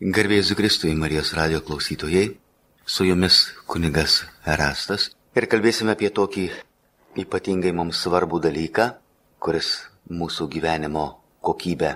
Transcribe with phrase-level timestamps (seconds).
[0.00, 2.30] Garbėjus Kristui, Marijos radio klausytojai,
[2.88, 6.46] su jumis kunigas Erastas ir kalbėsime apie tokį
[7.20, 8.86] ypatingai mums svarbų dalyką,
[9.44, 9.68] kuris
[10.08, 11.04] mūsų gyvenimo
[11.44, 11.92] kokybę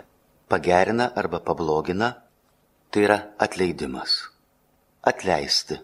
[0.53, 2.13] pagerina arba pablogina,
[2.93, 4.21] tai yra atleidimas.
[5.01, 5.81] Atleisti.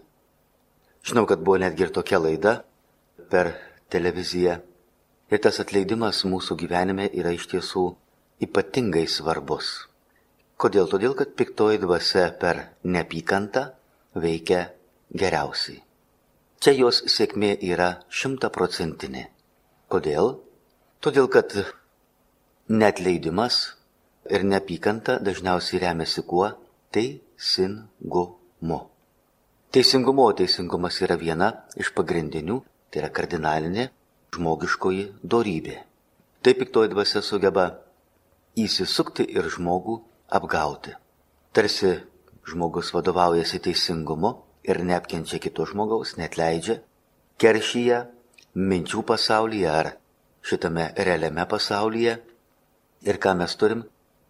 [1.01, 2.59] Žinau, kad buvo netgi ir tokia laida
[3.33, 3.55] per
[3.89, 4.59] televiziją.
[5.33, 7.95] Ir tas atleidimas mūsų gyvenime yra iš tiesų
[8.45, 9.89] ypatingai svarbus.
[10.61, 10.85] Kodėl?
[10.85, 13.63] Todėl, kad piktoji dvasia per neapykantą
[14.13, 14.67] veikia
[15.09, 15.79] geriausiai.
[16.61, 19.23] Čia jos sėkmė yra šimtaprocentinė.
[19.89, 20.35] Kodėl?
[21.01, 21.55] Todėl, kad
[22.69, 23.57] netleidimas
[24.29, 26.51] ir neapykanta dažniausiai remiasi kuo?
[26.93, 28.77] Teisingumu.
[29.73, 31.49] Teisingumo teisingumas yra viena
[31.79, 32.59] iš pagrindinių,
[32.91, 33.87] tai yra kardinalinė
[34.35, 35.79] žmogiškoji dorybė.
[36.45, 37.65] Taip piktoji dvasia sugeba
[38.61, 39.97] įsisukti ir žmogų
[40.31, 40.95] apgauti.
[41.51, 41.99] Tarsi
[42.47, 44.31] žmogus vadovaujasi teisingumu
[44.63, 46.79] ir neapkenčia kito žmogaus, net leidžia,
[47.41, 48.05] keršyje,
[48.55, 49.93] minčių pasaulyje ar
[50.47, 52.19] šitame realiame pasaulyje.
[53.03, 53.83] Ir ką mes turim?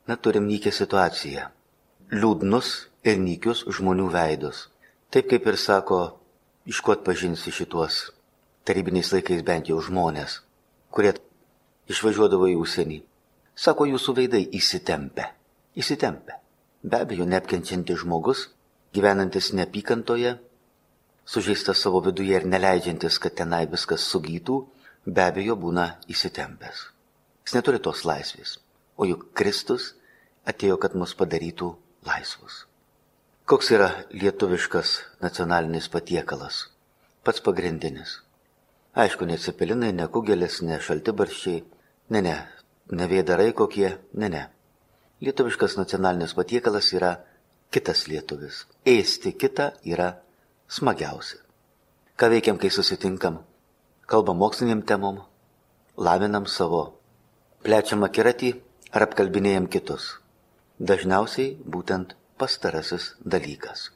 [0.07, 1.49] Na, turim nykę situaciją.
[2.11, 2.69] Liūdnus
[3.05, 4.69] ir nykius žmonių veidus.
[5.11, 5.99] Taip kaip ir sako,
[6.65, 8.07] iš ko atpažinsi šituos
[8.65, 10.39] tarybiniais laikais bent jau žmonės,
[10.93, 11.13] kurie
[11.91, 12.99] išvažiuodavo į užsienį.
[13.55, 15.31] Sako, jūsų veidai įsitempia
[15.77, 16.39] įsitempę.
[16.83, 18.47] Be abejo, neapkenčiantis žmogus,
[18.93, 20.37] gyvenantis neapykantoje,
[21.25, 24.57] sužeistas savo viduje ir neleidžiantis, kad tenai viskas sugytų,
[25.05, 26.87] be abejo būna įsitempęs.
[27.45, 28.57] Jis neturi tos laisvės,
[28.97, 29.93] o juk Kristus
[30.47, 31.71] atėjo, kad mus padarytų
[32.07, 32.65] laisvus.
[33.45, 36.67] Koks yra lietuviškas nacionalinis patiekalas?
[37.25, 38.21] Pats pagrindinis.
[38.97, 41.61] Aišku, ne cepelinai, ne kugelis, ne šaltibarščiai,
[42.11, 42.35] ne, ne,
[42.91, 44.43] ne vėdarai kokie, ne, ne.
[45.21, 47.11] Lietuviškas nacionalinis patiekalas yra
[47.69, 48.63] kitas lietuvis.
[48.89, 50.15] Ėsti kitą yra
[50.65, 51.37] smagiausia.
[52.17, 53.37] Ką veikiam, kai susitinkam?
[54.09, 55.21] Kalbam moksliniam temom,
[55.93, 56.81] lavinam savo,
[57.61, 58.51] plečiam akiratį
[58.97, 60.09] ar apkalbinėjam kitus.
[60.81, 63.91] Dažniausiai būtent pastarasis dalykas.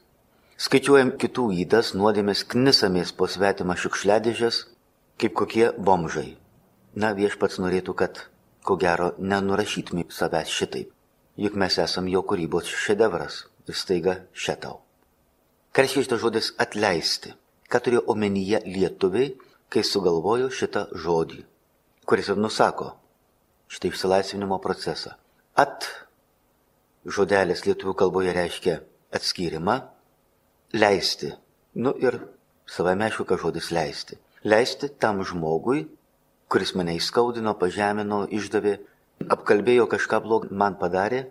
[0.62, 4.64] Skaičiuojam kitų įdas, nuodėmės, knisamės po svetimą šiukšliadėžės,
[5.18, 6.36] kaip kokie bomžai.
[6.94, 8.28] Na, viešpats norėtų, kad,
[8.62, 10.95] ko gero, nenurašytumėm savęs šitaip
[11.36, 14.80] juk mes esam jo kūrybos šedevras ir staiga šetau.
[15.72, 17.34] Ką reiškia šitas žodis atleisti?
[17.68, 19.34] Ką turėjo omenyje lietuviai,
[19.68, 21.42] kai sugalvojo šitą žodį,
[22.06, 22.92] kuris ir nusako
[23.68, 25.16] šitą išsilaisvinimo procesą.
[25.58, 25.88] At
[27.04, 28.78] žodelis lietuvių kalboje reiškia
[29.16, 29.80] atskyrimą,
[30.76, 31.32] leisti.
[31.74, 32.20] Nu ir
[32.70, 34.18] savame aišku, kad žodis leisti.
[34.46, 35.86] Leisti tam žmogui,
[36.48, 38.78] kuris mane įskaudino, pažemino, išdavė,
[39.24, 41.26] apkalbėjo kažką blogą man padarė,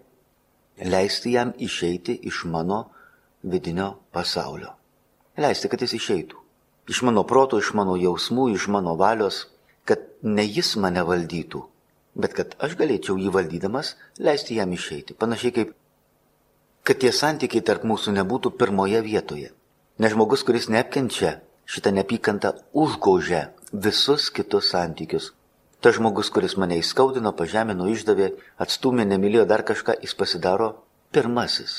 [0.82, 2.86] leisti jam išeiti iš mano
[3.44, 4.74] vidinio pasaulio.
[5.38, 6.42] Leisti, kad jis išeitų.
[6.90, 9.48] Iš mano proto, iš mano jausmų, iš mano valios,
[9.86, 11.64] kad ne jis mane valdytų,
[12.16, 15.18] bet kad aš galėčiau jį valdydamas leisti jam išeiti.
[15.18, 15.74] Panašiai kaip,
[16.86, 19.52] kad tie santykiai tarp mūsų nebūtų pirmoje vietoje.
[20.00, 25.32] Nes žmogus, kuris neapkenčia šitą neapykantą, užgožia visus kitus santykius,
[25.86, 30.72] Tas žmogus, kuris mane įskaudino, pažemino, išdavė, atstumė, nemylėjo dar kažką, jis pasidaro
[31.14, 31.76] pirmasis.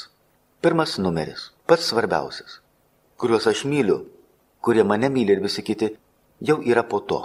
[0.62, 2.60] Pirmas numeris, pats svarbiausias,
[3.18, 3.96] kuriuos aš myliu,
[4.62, 5.88] kurie mane myli ir visi kiti,
[6.38, 7.18] jau yra po to.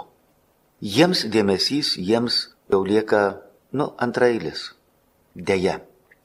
[0.82, 2.40] Jiems dėmesys, jiems
[2.74, 3.22] jau lieka,
[3.78, 4.72] nu, antrailis.
[5.38, 5.78] Deja,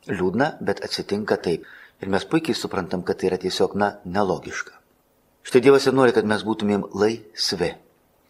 [0.09, 1.69] liūdna, bet atsitinka taip.
[2.01, 4.73] Ir mes puikiai suprantam, kad tai yra tiesiog, na, nelogiška.
[5.45, 7.75] Štai Dievas ir nori, kad mes būtumėm laisvi,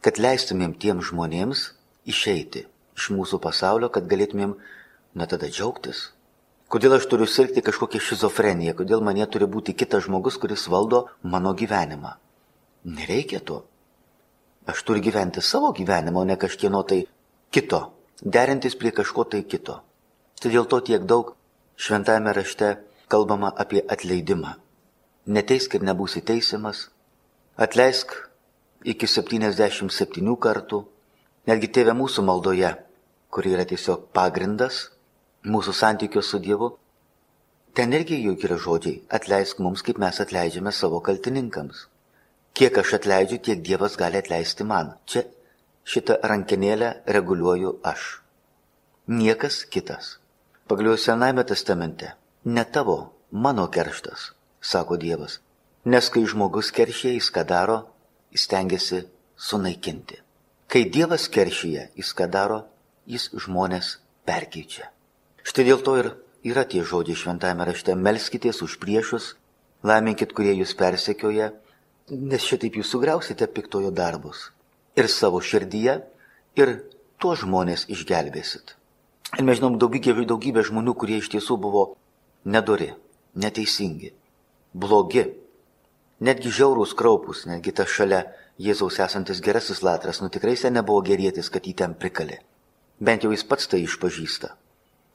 [0.03, 1.69] kad leistumėm tiem žmonėms,
[2.07, 2.65] išeiti
[2.97, 4.55] iš mūsų pasaulio, kad galėtumėm,
[5.17, 6.11] na tada džiaugtis.
[6.67, 11.53] Kodėl aš turiu sirgti kažkokią šizofreniją, kodėl mane turi būti kitas žmogus, kuris valdo mano
[11.55, 12.17] gyvenimą.
[12.97, 13.61] Nereikia to.
[14.67, 17.05] Aš turiu gyventi savo gyvenimą, o ne kažkieno tai
[17.55, 17.81] kito,
[18.21, 19.79] derintis prie kažko tai kito.
[20.41, 21.35] Tai dėl to tiek daug
[21.79, 22.75] šventame rašte
[23.07, 24.57] kalbama apie atleidimą.
[25.27, 26.87] Neteisk ir nebūsi teisiamas,
[27.55, 28.11] atleisk
[28.83, 30.83] iki 77 kartų,
[31.47, 32.73] Netgi tėvė mūsų maldoje,
[33.31, 34.89] kuri yra tiesiog pagrindas
[35.47, 36.73] mūsų santykio su Dievu,
[37.71, 41.85] ten irgi juk yra žodžiai- atleisk mums, kaip mes atleidžiame savo kaltininkams.
[42.53, 44.93] Kiek aš atleidžiu, tiek Dievas gali atleisti man.
[45.05, 45.23] Čia
[45.85, 48.21] šitą rankenėlę reguliuoju aš.
[49.07, 50.17] Niekas kitas.
[50.67, 52.11] Pagaliau Senajame testamente-
[52.55, 55.39] ne tavo, mano kerštas, sako Dievas.
[55.85, 57.87] Nes kai žmogus keršė, jis ką daro,
[58.31, 59.07] jis tengiasi
[59.37, 60.26] sunaikinti.
[60.67, 62.65] Kai Dievas keršyje, jis ką daro,
[63.07, 63.93] jis žmonės
[64.27, 64.89] perkeičia.
[65.47, 66.09] Štai dėl to ir
[66.43, 69.35] yra tie žodžiai šventame rašte- melskitės už priešus,
[69.83, 71.53] laiminkit, kurie jūs persekioja,
[72.11, 74.51] nes šitaip jūs sugriausite piktojo darbus.
[74.99, 76.03] Ir savo širdyje,
[76.57, 76.83] ir
[77.17, 78.75] tuos žmonės išgelbėsit.
[79.39, 81.95] Ir mes žinom daugybę, daugybę žmonių, kurie iš tiesų buvo
[82.43, 82.93] nedori,
[83.35, 84.11] neteisingi,
[84.73, 85.31] blogi,
[86.19, 88.25] netgi žiaurūs kraupus, netgi tas šalia
[88.57, 92.39] Jėzaus esantis gerasis latras, nu tikrai jis nebuvo gerėtis, kad jį ten prikalė.
[92.97, 94.55] Bent jau jis pats tai išpažįsta.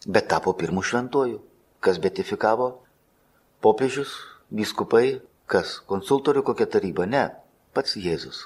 [0.07, 1.41] Bet tapo pirmų šventojų.
[1.83, 2.69] Kas beatifikavo?
[3.63, 4.15] Popiežius,
[4.55, 5.19] vyskupai,
[5.51, 5.81] kas?
[5.91, 7.07] Konsultorių kokia taryba?
[7.11, 7.25] Ne,
[7.75, 8.45] pats Jėzus.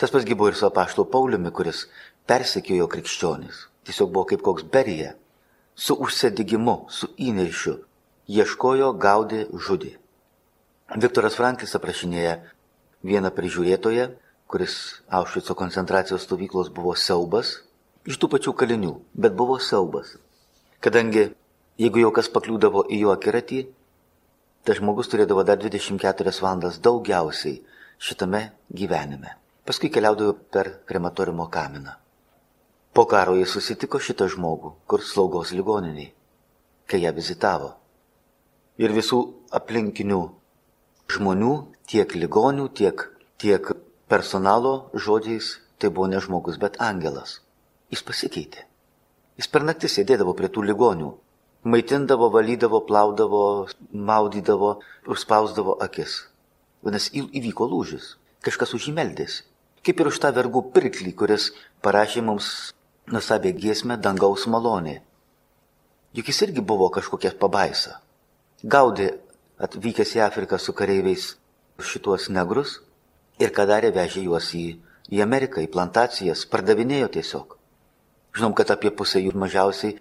[0.00, 1.84] Tas pasgi buvo ir su apaštu Pauliumi, kuris
[2.24, 3.66] persekiojo krikščionis.
[3.84, 5.12] Tiesiog buvo kaip koks berija.
[5.76, 7.76] Su užsedigimu, su įniršiu.
[8.32, 9.98] Ieškojo, gaudė, žudė.
[10.96, 12.38] Viktoras Franklis aprašinėja
[13.06, 14.10] vieną prižiūrėtoją,
[14.50, 17.60] kuris Aušvico koncentracijos stovyklos buvo siaubas,
[18.04, 20.16] iš tų pačių kalinių, bet buvo siaubas.
[20.80, 21.30] Kadangi
[21.80, 23.60] jeigu jau kas pakliūdavo į jo akiratį,
[24.64, 27.60] tas žmogus turėdavo dar 24 valandas daugiausiai
[28.00, 29.36] šitame gyvenime.
[29.64, 31.96] Paskui keliaudavo per krematoriumo kaminą.
[32.92, 36.10] Po karo jis susitiko šitą žmogų, kur slaugos ligoniniai,
[36.90, 37.76] kai ją vizitavo.
[38.82, 39.20] Ir visų
[39.54, 40.20] aplinkinių
[41.14, 41.52] žmonių,
[41.90, 43.02] tiek ligonių, tiek,
[43.42, 43.72] tiek
[44.10, 47.40] personalo žodžiais, tai buvo ne žmogus, bet angelas.
[47.90, 48.66] Jis pasikeitė.
[49.40, 51.10] Jis per naktį sėdėdavo prie tų ligonių,
[51.66, 53.42] maitindavo, valydavo, plaudavo,
[53.90, 54.76] maudydavo,
[55.10, 56.26] užspausdavo akis.
[56.84, 58.14] Vadinasi, įvyko lūžis,
[58.46, 59.42] kažkas už jį meldėsi.
[59.80, 61.50] Kaip ir už tą vergų pirklį, kuris
[61.82, 62.50] parašė mums
[63.10, 65.00] nusabę giesmę dangaus malonė.
[66.14, 67.98] Juk jis irgi buvo kažkokia pabaisa.
[68.62, 69.14] Gaudė
[69.60, 71.30] atvykęs į Afriką su kareiviais
[71.86, 72.78] šituos negrus
[73.42, 74.64] ir ką darė, vežė juos į,
[75.10, 77.56] į Ameriką, į plantacijas, pardavinėjo tiesiog.
[78.36, 79.96] Žinom, kad apie pusę jų mažiausiai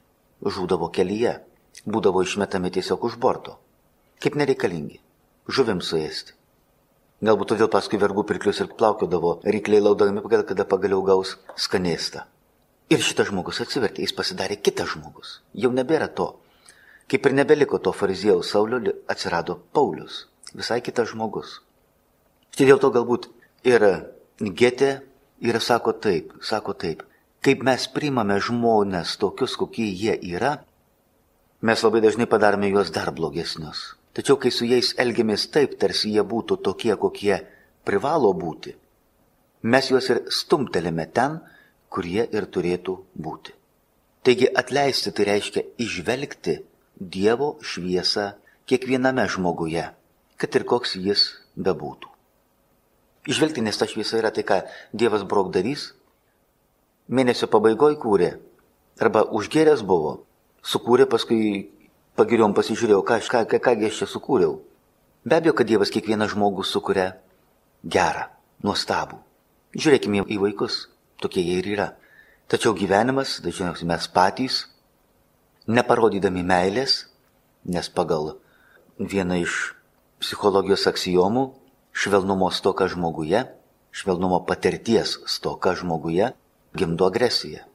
[0.45, 1.37] žūdavo kelyje,
[1.85, 3.57] būdavo išmetami tiesiog už borto.
[4.19, 4.99] Kaip nereikalingi,
[5.47, 6.35] žuvim suėsti.
[7.25, 12.27] Galbūt todėl paskui vergų pirklius ir plaukiodavo, rykliai laudami, kada pagaliau gaus skanėstą.
[12.89, 15.41] Ir šitas žmogus atsivertė, jis pasidarė kitas žmogus.
[15.53, 16.31] Jau nebėra to,
[17.09, 18.77] Kaip ir nebeliko to fariziejaus Saulio,
[19.09, 21.55] atsirado Paulius, visai kitas žmogus.
[22.53, 23.29] Štai dėl to galbūt
[23.67, 23.85] ir
[24.39, 25.01] Getė
[25.43, 27.03] ir sako taip, sako taip,
[27.43, 30.57] kaip mes priimame žmonės tokius, kokie jie yra,
[31.59, 33.95] mes labai dažnai padarome juos dar blogesnius.
[34.15, 37.41] Tačiau kai su jais elgiamės taip, tarsi jie būtų tokie, kokie
[37.87, 38.75] privalo būti,
[39.63, 41.39] mes juos ir stumtelėme ten,
[41.89, 43.55] kur jie ir turėtų būti.
[44.23, 46.59] Taigi atleisti tai reiškia išvelgti
[46.99, 48.33] Dievo šviesą
[48.67, 49.85] kiekviename žmoguje,
[50.35, 52.08] kad ir koks jis bebūtų.
[53.29, 54.63] Išvelgti, nes ta šviesa yra tai, ką
[54.95, 55.91] Dievas brokdarys,
[57.09, 58.31] mėnesio pabaigoje kūrė,
[59.01, 60.23] arba užgeręs buvo,
[60.65, 61.69] sukūrė, paskui
[62.19, 64.57] pagiriom pasižiūrėjau, ką, ką, ką, kągi aš čia sukūriau.
[65.23, 67.11] Be abejo, kad Dievas kiekvieną žmogų sukuria
[67.83, 68.27] gerą,
[68.65, 69.19] nuostabų.
[69.77, 70.87] Žiūrėkime į vaikus,
[71.21, 71.87] tokie jie ir yra.
[72.49, 74.63] Tačiau gyvenimas, dažniausiai mes patys
[75.69, 77.03] neparodydami meilės,
[77.69, 78.39] nes pagal
[78.97, 79.75] vieną iš
[80.19, 81.45] psichologijos aksijomų
[81.99, 83.43] švelnumo stoka žmoguje,
[83.91, 86.31] švelnumo patirties stoka žmoguje
[86.77, 87.65] gimdo agresiją.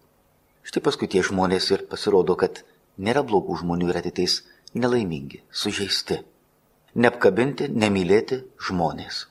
[0.65, 2.63] Štai paskui tie žmonės ir pasirodo, kad
[2.97, 4.41] nėra blogų žmonių ir ateitais
[4.73, 6.23] nelaimingi, sužeisti.
[6.95, 9.27] Neapkabinti, nemylėti žmonės.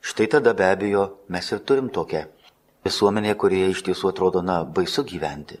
[0.00, 2.24] Štai tada be abejo mes ir turim tokią
[2.86, 5.58] visuomenę, kurioje iš tiesų atrodo, na, baisu gyventi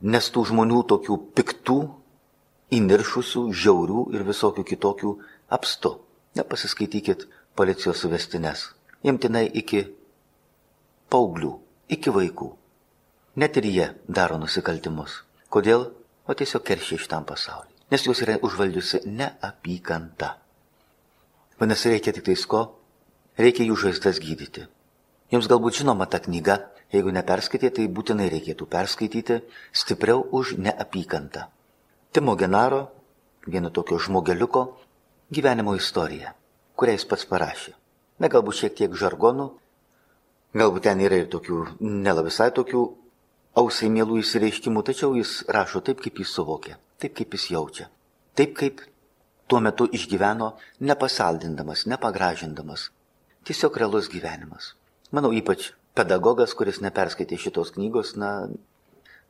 [0.00, 1.78] nes tų žmonių tokių piktų,
[2.72, 5.12] įniršusių, žiaurių ir visokių kitokių
[5.52, 5.98] apstu.
[6.38, 7.26] Nepasiskaitykit
[7.56, 8.68] policijos suvestinės.
[9.02, 9.84] Imtinai iki
[11.10, 11.52] paauglių,
[11.88, 12.50] iki vaikų.
[13.40, 15.22] Net ir jie daro nusikaltimus.
[15.48, 15.88] Kodėl?
[16.28, 17.72] O tiesiog keršia šitam pasauliu.
[17.90, 20.34] Nes juos yra užvaldžiusi neapykanta.
[21.58, 22.66] Vadinasi, reikia tik tais ko?
[23.40, 24.66] Reikia jų žaizdas gydyti.
[25.32, 29.38] Jums galbūt žinoma ta knyga Jeigu neperskaitė, tai būtinai reikėtų perskaityti
[29.70, 31.46] stipriau už neapykantą.
[32.10, 32.88] Timo Genaro,
[33.46, 34.64] vieno tokio žmogeliuko,
[35.30, 36.34] gyvenimo istorija,
[36.80, 37.74] kurią jis pats parašė.
[38.20, 39.46] Na, galbūt šiek tiek žargonų,
[40.56, 42.84] galbūt ten yra ir tokių, nela visai tokių
[43.60, 47.88] ausiai mielų įsireiškimų, tačiau jis rašo taip, kaip jis suvokia, taip, kaip jis jaučia,
[48.38, 48.82] taip, kaip
[49.50, 50.52] tuo metu išgyveno,
[50.86, 52.90] nepasaldindamas, nepagražindamas.
[53.48, 54.74] Tiesiog realus gyvenimas.
[55.10, 58.50] Manau, ypač pedagogas, kuris neperskaitė šitos knygos, na,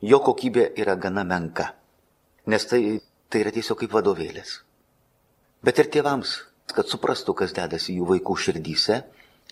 [0.04, 1.70] jo kokybė yra gana menka.
[2.50, 4.58] Nes tai, tai yra tiesiog kaip vadovėlis.
[5.64, 6.36] Bet ir tėvams,
[6.76, 9.00] kad suprastų, kas dedasi jų vaikų širdyse,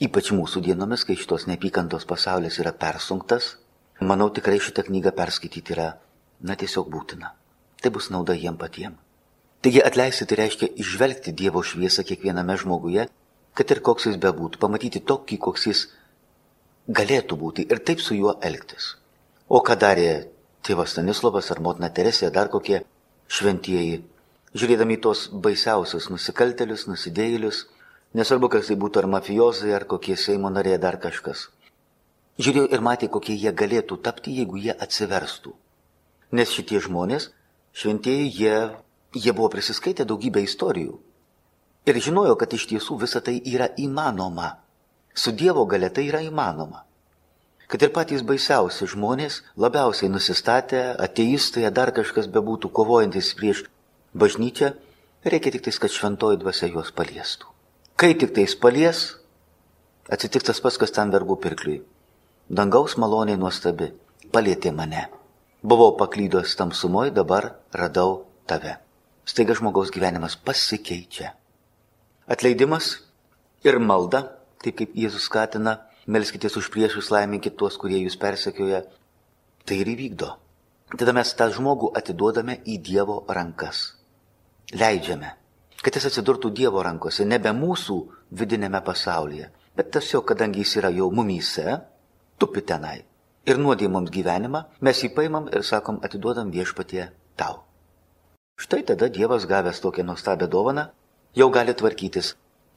[0.05, 3.57] ypač mūsų dienomis, kai šitos neapykantos pasaulis yra persunktas,
[4.01, 5.91] manau tikrai šitą knygą perskaityti yra,
[6.41, 7.35] na, tiesiog būtina.
[7.83, 8.97] Tai bus nauda jiem patiem.
[9.63, 13.09] Taigi atleisti tai reiškia išvelgti Dievo šviesą kiekviename žmoguje,
[13.59, 15.81] kad ir koks jis bebūtų, pamatyti tokį, koks jis
[16.89, 18.95] galėtų būti ir taip su juo elgtis.
[19.49, 20.29] O ką darė
[20.63, 22.85] tėvas Stanislavas ar motina Teresė, dar kokie
[23.29, 24.03] šventieji,
[24.55, 27.67] žiūrėdami tos baisiausius nusikaltelius, nusidėjėlius,
[28.15, 31.49] nesvarbu, kas tai būtų ar mafijozai, ar kokie Seimo nariai, dar kažkas.
[32.39, 35.55] Žiūrėjo ir matė, kokie jie galėtų tapti, jeigu jie atsiverstų.
[36.33, 37.33] Nes šitie žmonės,
[37.75, 38.59] šventieji, jie
[39.15, 40.99] Jie buvo prisiskaitę daugybę istorijų
[41.89, 44.51] ir žinojo, kad iš tiesų visa tai yra įmanoma.
[45.17, 46.83] Su Dievo gale tai yra įmanoma.
[47.73, 53.65] Kad ir patys baisiausi žmonės, labiausiai nusistatę, ateistai, dar kažkas bebūtų kovojantis prieš
[54.15, 54.73] bažnyčią,
[55.25, 57.51] reikia tik tais, kad šventoji dvasia juos paliestų.
[57.99, 59.05] Kai tik tais palies,
[60.09, 61.79] atsitiks tas pats, kas tam vergų pirkliui.
[62.49, 63.93] Dangaus maloniai nuostabi,
[64.33, 65.09] palėtė mane.
[65.63, 68.79] Buvau paklydęs tamsumoje, dabar radau tave
[69.29, 71.35] staiga žmogaus gyvenimas pasikeičia.
[72.33, 72.87] Atleidimas
[73.65, 74.23] ir malda,
[74.65, 78.87] taip kaip Jėzus skatina, melskitės už priešus, laiminkit tuos, kurie jūs persekioja,
[79.69, 80.33] tai ir įvykdo.
[80.97, 83.98] Tada mes tą žmogų atiduodame į Dievo rankas.
[84.77, 85.31] Leidžiame,
[85.81, 87.95] kad jis atsidurtų Dievo rankose, nebe mūsų
[88.37, 89.47] vidinėme pasaulyje,
[89.79, 91.79] bet tiesiog, kadangi jis yra jau mumyse,
[92.37, 92.99] tupi tenai.
[93.49, 97.07] Ir nuodė mums gyvenimą, mes jį paimam ir sakom, atiduodam viešpatie
[97.41, 97.63] tau.
[98.61, 100.85] Štai tada Dievas gavęs tokią nuostabią dovaną
[101.35, 102.35] jau gali tvarkytis.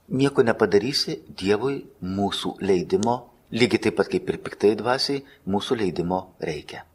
[0.08, 3.18] Nieko nepadarysi Dievui mūsų leidimo,
[3.52, 6.86] lygiai taip pat kaip ir piktai dvasiai, mūsų leidimo reikia.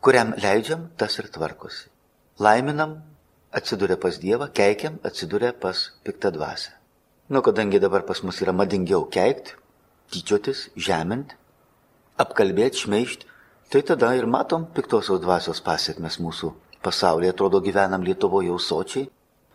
[0.00, 1.86] Kuriam leidžiam, tas ir tvarkosi.
[2.40, 2.96] Laiminam,
[3.52, 6.70] atsiduria pas Dievą, keikiam, atsiduria pas piktą dvasę.
[7.30, 9.54] Nu, kadangi dabar pas mus yra madingiau keikti,
[10.10, 11.36] tyčiotis, žemint,
[12.18, 13.28] apkalbėti, šmeišti,
[13.70, 16.52] tai tada ir matom piktosios dvasios pasiekmes mūsų
[16.82, 19.08] pasaulyje, atrodo, gyvenam Lietuvoje jau sočiai,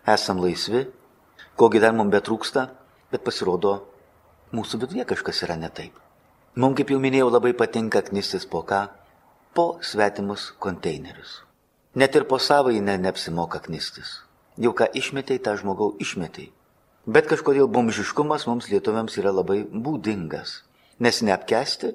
[0.08, 0.86] esam laisvi,
[1.60, 2.70] kogi dar mums betrūksta,
[3.12, 3.80] bet pasirodo,
[4.56, 5.98] mūsų viduje kažkas yra ne taip.
[6.56, 8.86] Mums, kaip jau minėjau, labai patinka knistis po ką?
[9.56, 11.45] Po svetimus konteinerius.
[11.96, 14.22] Net ir po savai ne, neapsimoka knistis.
[14.60, 16.52] Jau ką išmetei, tą žmogau išmetei.
[17.06, 20.64] Bet kažkodėl bumžiškumas mums lietuviams yra labai būdingas.
[21.00, 21.94] Nes neapkesti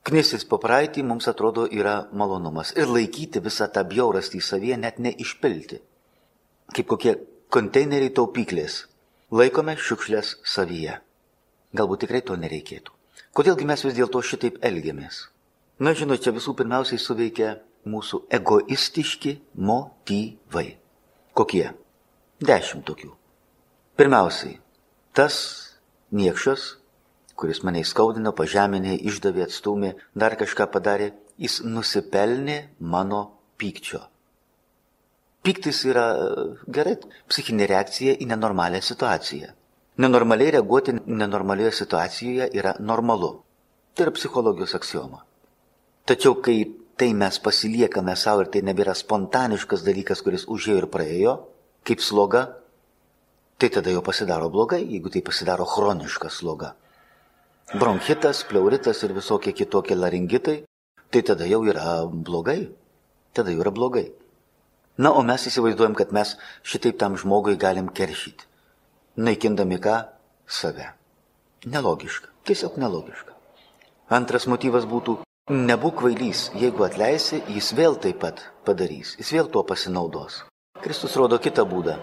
[0.00, 5.80] Knistis po praeitį mums atrodo yra malonumas ir laikyti visą tą bjaurastį savyje net neišpilti.
[6.72, 7.12] Kaip kokie
[7.52, 8.86] konteineriai taupyklės.
[9.30, 10.96] Laikome šiukšlės savyje.
[11.76, 12.96] Galbūt tikrai to nereikėtų.
[13.36, 15.26] Kodėlgi mes vis dėlto šitaip elgiamės?
[15.78, 17.52] Na, žinot, čia visų pirmiausiai suveikia
[17.88, 20.66] mūsų egoistiški motyvai.
[21.36, 21.70] Kokie?
[22.40, 23.12] Dešimt tokių.
[24.00, 24.58] Pirmiausiai,
[25.16, 25.34] tas
[26.12, 26.76] niekšas,
[27.36, 33.22] kuris mane įskaudino, pažeminė, išdavė, atstumė, dar kažką padarė, jis nusipelnė mano
[33.60, 34.02] pykčio.
[35.44, 36.06] Pyktis yra
[36.68, 39.54] gerai psichinė reakcija į nenormalią situaciją.
[40.00, 43.32] Nenormaliai reaguoti nenormalioje situacijoje yra normalu.
[43.94, 45.24] Tai yra psichologijos aksioma.
[46.08, 46.62] Tačiau kai
[47.00, 51.32] tai mes pasiliekame savo ir tai nebėra spontaniškas dalykas, kuris užėjo ir praėjo,
[51.88, 52.44] kaip sloga,
[53.56, 56.74] tai tada jau pasidaro blogai, jeigu tai pasidaro chroniška sloga
[57.74, 60.64] bronchitas, pleuritas ir visokie kitokie laringitai,
[61.10, 62.70] tai tada jau yra blogai.
[63.32, 64.10] Tada jau yra blogai.
[64.98, 66.34] Na, o mes įsivaizduojam, kad mes
[66.66, 68.44] šitaip tam žmogui galim keršyti.
[69.16, 69.96] Naikindami ką?
[70.50, 70.90] Save.
[71.64, 72.28] Nelogiška.
[72.44, 73.36] Tiesiog nelogiška.
[74.10, 79.64] Antras motyvas būtų, nebūk kvailys, jeigu atleisi, jis vėl taip pat padarys, jis vėl tuo
[79.66, 80.44] pasinaudos.
[80.78, 81.96] Kristus rodo kitą būdą.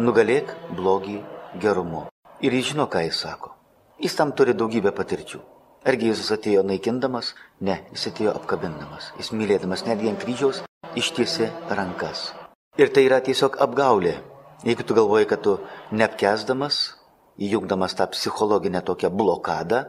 [0.00, 1.18] Nugalėk blogį
[1.60, 2.06] gerumu.
[2.40, 3.52] Ir jis žino, ką jis sako.
[4.00, 5.42] Jis tam turi daugybę patirčių.
[5.84, 7.34] Argi Jėzus atėjo naikindamas?
[7.60, 9.12] Ne, jis atėjo apkabindamas.
[9.20, 10.64] Jis mylėdamas netgi ant kryžiaus
[10.96, 12.32] ištiesi rankas.
[12.80, 14.18] Ir tai yra tiesiog apgaulė.
[14.64, 15.58] Jeigu tu galvoji, kad tu
[15.92, 16.96] neapkesdamas,
[17.38, 19.84] įjungdamas tą psichologinę tokią blokadą,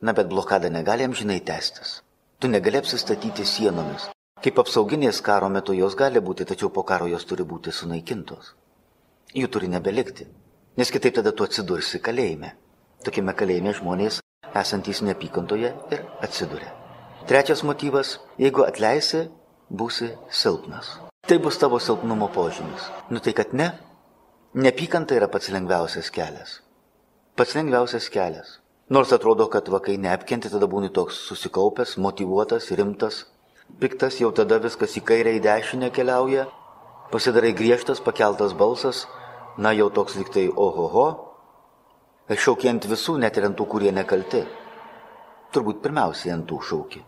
[0.00, 2.00] na bet blokada negali amžinai tęstis.
[2.40, 4.06] Tu negali apsistatyti sienomis.
[4.40, 8.54] Kaip apsauginės karo metu jos gali būti, tačiau po karo jos turi būti sunaikintos.
[9.36, 10.24] Jų turi nebelikti,
[10.80, 12.54] nes kitaip tada tu atsidursi kalėjime.
[13.04, 14.22] Tokiame kalėjime žmonės
[14.56, 16.72] esantys neapykantoje ir atsiduria.
[17.28, 19.28] Trečias motyvas- jeigu atleisi,
[19.68, 20.96] būsi silpnas.
[21.28, 22.88] Tai bus tavo silpnumo požymis.
[23.10, 23.68] Nu tai kad ne,
[24.54, 26.62] neapykanta yra pats lengviausias kelias.
[27.36, 28.59] Pats lengviausias kelias.
[28.90, 33.20] Nors atrodo, kad vakai neapkenti, tada būni toks susikaupęs, motivuotas, rimtas,
[33.78, 36.48] piktas, jau tada viskas į kairę, į dešinę keliauja,
[37.12, 39.04] pasidarai griežtas, pakeltas balsas,
[39.58, 41.06] na jau toks liktai ohoho,
[42.34, 44.42] šaukia ant visų, net ir ant tų, kurie nekalti.
[45.54, 47.06] Turbūt pirmiausiai ant tų šaukia.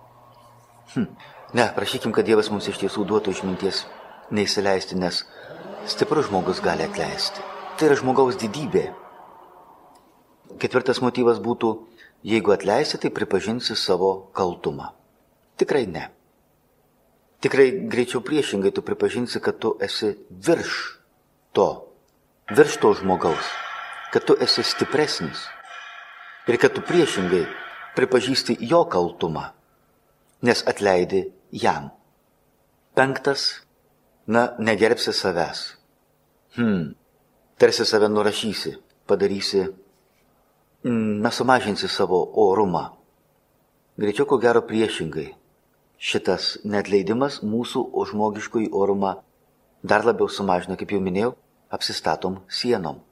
[0.95, 1.11] Hm.
[1.59, 3.85] Ne, prašykim, kad Dievas mums iš tiesų duotų išminties
[4.31, 5.25] neįsileisti, nes
[5.91, 7.43] Stiprus žmogus gali atleisti.
[7.75, 8.93] Tai yra žmogaus didybė.
[10.61, 11.71] Ketvirtas motyvas būtų,
[12.27, 14.93] jeigu atleisi, tai pripažinsi savo kaltumą.
[15.61, 16.09] Tikrai ne.
[17.43, 21.01] Tikrai greičiau priešingai tu pripažinsi, kad tu esi virš
[21.53, 21.69] to,
[22.51, 23.49] virš to žmogaus,
[24.15, 25.49] kad tu esi stipresnis
[26.47, 27.43] ir kad tu priešingai
[27.99, 29.51] pripažįsti jo kaltumą,
[30.43, 31.91] nes atleidi jam.
[32.95, 33.65] Penktas,
[34.27, 35.77] na, negerbsi savęs.
[36.57, 36.93] Hmm,
[37.59, 39.67] tarsi save nurašysi, padarysi,
[40.85, 42.91] mm, nesumažinsi savo orumą.
[43.99, 45.33] Greičiau ko gero priešingai.
[46.03, 49.17] Šitas netleidimas mūsų žmogiškųjų orumą
[49.83, 51.35] dar labiau sumažina, kaip jau minėjau,
[51.71, 53.03] apsistatom sienom.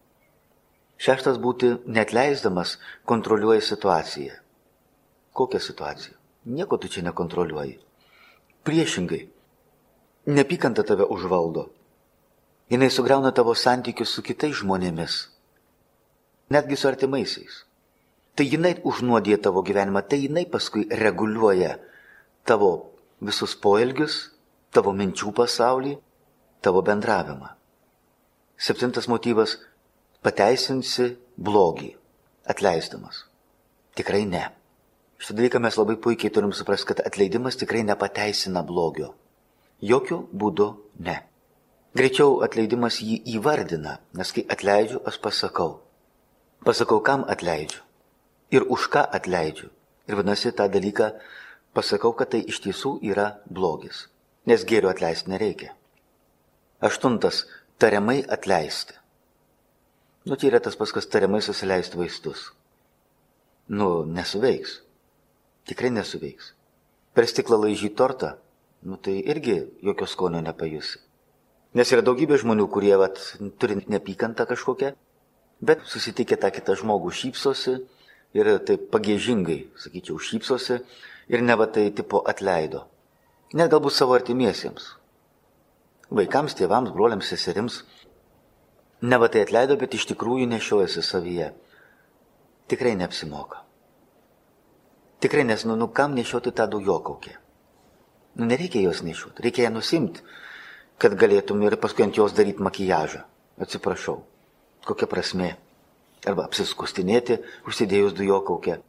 [1.00, 4.34] Šeštas būti netleisdamas kontroliuoja situaciją.
[5.32, 6.16] Kokią situaciją?
[6.50, 7.78] Nieko tu čia nekontroliuoji.
[8.66, 9.22] Priešingai,
[10.26, 11.70] Nepykanta tave užvaldo.
[12.68, 15.29] Jis sugriauna tavo santykius su kitais žmonėmis,
[16.50, 17.64] netgi su artimaisiais.
[18.34, 21.76] Tai jinai užnuodė tavo gyvenimą, tai jinai paskui reguliuoja
[22.46, 22.70] tavo
[23.20, 24.30] visus poelgius,
[24.72, 25.96] tavo minčių pasaulį,
[26.62, 27.50] tavo bendravimą.
[28.60, 29.58] Septintas motyvas-
[30.24, 31.94] pateisinsi blogį,
[32.46, 33.24] atleisdamas.
[33.94, 34.50] Tikrai ne.
[35.18, 39.14] Šitą dalyką mes labai puikiai turim suprasti, kad atleidimas tikrai nepateisina blogio.
[39.82, 41.22] Jokių būdų ne.
[41.94, 45.80] Greičiau atleidimas jį įvardina, nes kai atleidžiu, aš pasakau.
[46.64, 47.80] Pasakau, kam atleidžiu
[48.50, 49.70] ir už ką atleidžiu.
[50.10, 51.14] Ir vadinasi, tą dalyką
[51.72, 54.08] pasakau, kad tai iš tiesų yra blogis,
[54.46, 55.70] nes gėrio atleisti nereikia.
[56.82, 57.46] Aštuntas-
[57.80, 58.94] tariamai atleisti.
[60.26, 62.52] Nu, tai yra tas paskas tariamai susileisti vaistus.
[63.68, 64.82] Nu, nesuveiks.
[65.64, 66.52] Tikrai nesuveiks.
[67.14, 68.36] Per stiklą laižyti tortą
[68.82, 70.98] nu tai irgi jokio skonio nepajusi.
[71.74, 73.18] Nes yra daugybė žmonių, kurie vat,
[73.60, 74.94] turi nepykantą kažkokią,
[75.60, 77.76] bet susitikę tą kitą žmogų šypsosi
[78.36, 80.80] ir taip pagėžingai, sakyčiau, šypsosi
[81.30, 82.86] ir ne va tai tipo atleido.
[83.54, 84.92] Net galbūt savo artimiesiems.
[86.10, 87.82] Vaikams, tėvams, broliams, seserims.
[89.02, 91.50] Ne va tai atleido, bet iš tikrųjų nešiojasi savyje.
[92.70, 93.64] Tikrai neapsimoka.
[95.20, 97.34] Tikrai nes, nu, nu kam nešioti tą dujokaukę?
[98.38, 100.22] Nu, nereikia jos nešiūti, reikia ją nusimti,
[101.02, 103.24] kad galėtum ir paskui ant jos daryti makijažą.
[103.60, 104.22] Atsiprašau,
[104.86, 105.54] kokia prasme.
[106.28, 107.38] Arba apsiskustinėti,
[107.68, 108.80] užsidėjus dujokaukę.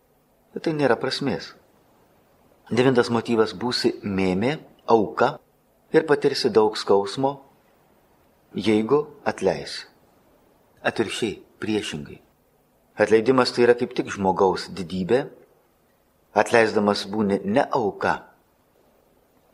[0.51, 1.54] Bet tai nėra prasmės.
[2.71, 5.39] Devintas motyvas- būsi mėmė, auka
[5.91, 7.41] ir patirsi daug skausmo,
[8.56, 9.88] jeigu atleisi.
[10.84, 12.19] Atviršiai, priešingai.
[12.97, 15.30] Atleidimas tai yra kaip tik žmogaus didybė.
[16.34, 18.32] Atleisdamas būni ne auka,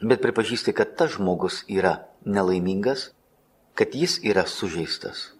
[0.02, 3.10] bet pripažįsti, kad tas žmogus yra nelaimingas,
[3.73, 5.32] kad jis yra sužeistas,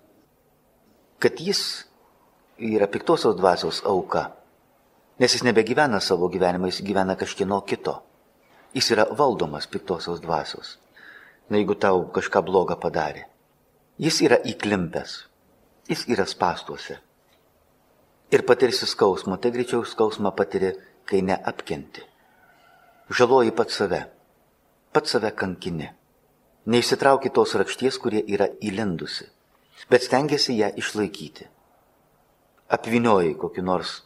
[1.20, 1.86] kad jis
[2.58, 4.32] yra piktosios dvasios auka,
[5.20, 8.04] nes jis nebegyvena savo gyvenimą, jis gyvena kažkieno kito.
[8.74, 10.78] Jis yra valdomas piktosios dvasios.
[11.50, 13.24] Na jeigu tau kažką blogą padarė,
[13.98, 15.14] jis yra įklimpęs,
[15.88, 17.00] jis yra pastuose.
[18.32, 20.74] Ir patirsi skausmą, tai greičiau skausmą patiri,
[21.08, 22.04] kai neapkenti.
[23.10, 24.02] Žaloji pat save
[24.98, 25.92] pats save kankini.
[26.74, 29.28] Neįsitrauki tos rakšties, kurie yra įlindusi,
[29.90, 31.48] bet stengiasi ją išlaikyti.
[32.70, 34.02] Apvinioji kokiu nors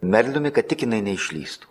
[0.00, 1.68] merliumi, kad tik jinai neišlystų.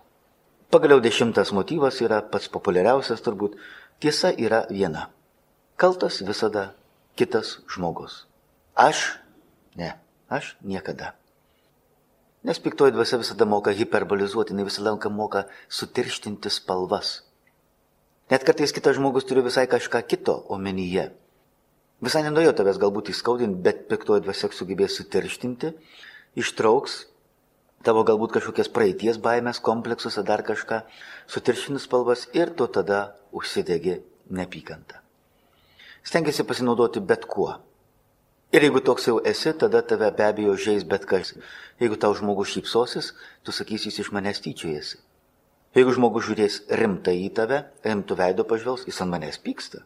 [0.70, 3.56] Pagaliau dešimtas motyvas yra pats populiariausias turbūt.
[4.00, 5.08] Tiesa yra viena.
[5.82, 6.74] Kaltas visada
[7.18, 8.28] kitas žmogus.
[8.78, 9.18] Aš?
[9.76, 9.96] Ne,
[10.30, 11.16] aš niekada.
[12.46, 17.24] Nes piktoji dvasia visada moka hiperbolizuoti, visą laiką moka sutirštinti spalvas.
[18.30, 21.10] Net kartais kitas žmogus turi visai kažką kito omenyje.
[22.00, 25.74] Visai nenorėjo tavęs galbūt įskaudinti, bet piktoji dvasia sugebės sutirštinti,
[26.40, 27.02] ištrauks
[27.84, 30.84] tavo galbūt kažkokias praeities baimės, kompleksus ar dar kažką,
[31.32, 34.00] sutirštinus spalvas ir tu tada užsidegi
[34.32, 35.00] nepykantą.
[36.04, 37.58] Stengiasi pasinaudoti bet kuo.
[38.56, 41.36] Ir jeigu toks jau esi, tada tave be abejo žais bet kas.
[41.80, 43.12] Jeigu tau žmogus šypsosis,
[43.44, 44.98] tu sakysi, jis iš manęs tyčiojasi.
[45.78, 49.84] Jeigu žmogus žiūrės rimtai į tave, rimtų veido pažvelgs, jis ant manęs pyksta.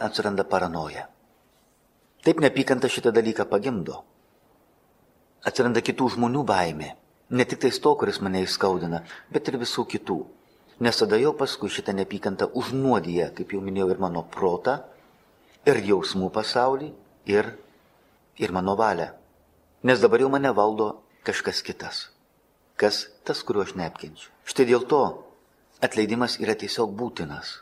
[0.00, 1.06] Atsiranda paranoja.
[2.26, 4.00] Taip nepykanta šitą dalyką pagimdo.
[5.46, 6.88] Atsiranda kitų žmonių baimė.
[7.30, 10.16] Ne tik tais to, kuris mane įskaudina, bet ir visų kitų.
[10.82, 14.80] Nes tada jau paskui šitą nepykantą užnuodyje, kaip jau minėjau, ir mano protą,
[15.62, 16.90] ir jausmų pasaulį,
[17.30, 17.52] ir,
[18.42, 19.12] ir mano valią.
[19.86, 20.90] Nes dabar jau mane valdo
[21.22, 22.08] kažkas kitas.
[22.74, 24.32] Kas tas, kuriuo aš neapkenčiu.
[24.42, 25.04] Štai dėl to
[25.84, 27.60] atleidimas yra tiesiog būtinas.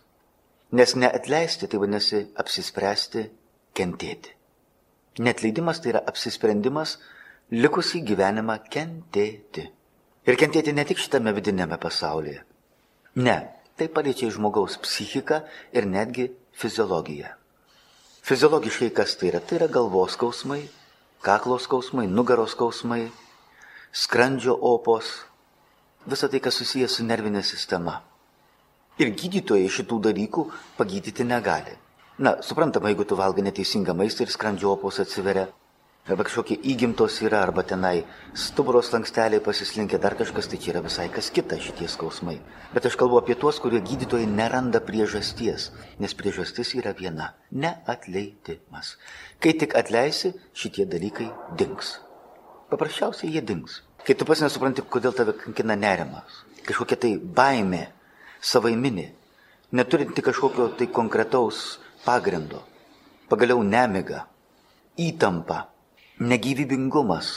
[0.73, 3.27] Nes neatleisti tai vadinasi apsispręsti
[3.77, 4.33] kentėti.
[5.21, 6.97] Netleidimas tai yra apsisprendimas
[7.53, 9.67] likusį gyvenimą kentėti.
[10.25, 12.41] Ir kentėti ne tik šitame vidinėme pasaulyje.
[13.21, 13.37] Ne,
[13.77, 15.43] tai paliečia žmogaus psichiką
[15.77, 17.35] ir netgi fiziologiją.
[18.23, 19.41] Fiziologiškai kas tai yra?
[19.45, 20.63] Tai yra galvos skausmai,
[21.27, 23.11] kaklos skausmai, nugaros skausmai,
[23.93, 25.11] skrandžio opos,
[26.07, 27.99] visa tai, kas susijęs su nervinė sistema.
[29.01, 30.45] Ir gydytojai šitų dalykų
[30.77, 31.79] pagydyti negali.
[32.21, 35.47] Na, suprantama, jeigu tu valgai neteisingą maistą ir skrandžio opos atsiveria,
[36.05, 38.03] arba kažkokie įgimtos yra, arba tenai
[38.37, 42.37] stuburos lanksteliai pasislinkia, dar kažkas, tai čia yra visai kas kita šitie skausmai.
[42.75, 45.71] Bet aš kalbu apie tuos, kurie gydytojai neranda priežasties,
[46.03, 47.33] nes priežastis yra viena-
[47.65, 48.97] neatleidimas.
[49.41, 52.01] Kai tik atleisi, šitie dalykai dings.
[52.69, 53.81] Paprasčiausiai jie dings.
[54.05, 57.87] Kai tu pats nesupranti, kodėl tave kankina nerimas, kažkokia tai baimė,
[58.43, 59.07] savaiminė,
[59.73, 62.63] neturinti kažkokio tai konkretaus pagrindo,
[63.31, 64.27] pagaliau nemiga,
[64.99, 65.69] įtampa,
[66.21, 67.33] negyvybingumas,